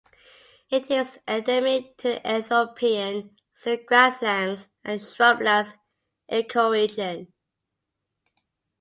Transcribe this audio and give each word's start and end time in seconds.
It 0.71 0.89
is 0.89 1.19
endemic 1.27 1.95
to 1.97 2.13
the 2.25 2.37
Ethiopian 2.39 3.37
xeric 3.63 3.85
grasslands 3.85 4.67
and 4.83 4.99
shrublands 4.99 5.77
ecoregion. 6.31 7.27